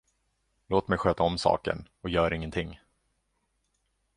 Låt 0.67 0.87
mig 0.87 0.97
sköta 0.97 1.23
om 1.23 1.37
saken, 1.37 1.87
och 2.01 2.09
gör 2.09 2.33
ingenting. 2.33 2.79